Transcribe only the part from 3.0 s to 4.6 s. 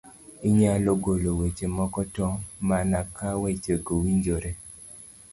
ka wechego winjore.